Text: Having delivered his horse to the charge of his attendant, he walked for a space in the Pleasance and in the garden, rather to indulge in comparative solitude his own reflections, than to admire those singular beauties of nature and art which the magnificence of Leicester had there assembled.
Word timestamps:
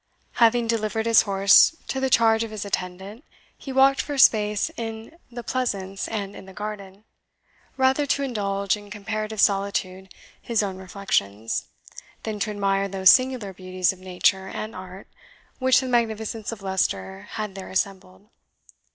Having 0.41 0.65
delivered 0.65 1.05
his 1.05 1.21
horse 1.21 1.75
to 1.87 1.99
the 1.99 2.09
charge 2.09 2.43
of 2.43 2.49
his 2.49 2.65
attendant, 2.65 3.23
he 3.55 3.71
walked 3.71 4.01
for 4.01 4.15
a 4.15 4.17
space 4.17 4.71
in 4.75 5.15
the 5.29 5.43
Pleasance 5.43 6.07
and 6.07 6.35
in 6.35 6.47
the 6.47 6.53
garden, 6.57 7.03
rather 7.77 8.07
to 8.07 8.23
indulge 8.23 8.75
in 8.75 8.89
comparative 8.89 9.39
solitude 9.39 10.11
his 10.41 10.63
own 10.63 10.77
reflections, 10.77 11.65
than 12.23 12.39
to 12.39 12.49
admire 12.49 12.87
those 12.87 13.11
singular 13.11 13.53
beauties 13.53 13.93
of 13.93 13.99
nature 13.99 14.47
and 14.47 14.75
art 14.75 15.07
which 15.59 15.81
the 15.81 15.87
magnificence 15.87 16.51
of 16.51 16.63
Leicester 16.63 17.27
had 17.33 17.53
there 17.53 17.69
assembled. 17.69 18.31